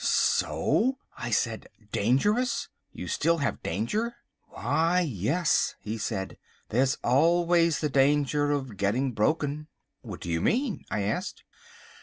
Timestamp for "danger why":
3.61-5.01